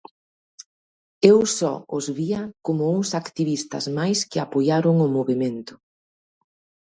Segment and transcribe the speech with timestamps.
[1.31, 5.73] Eu só os vía como uns activistas máis que apoiaron o movemento.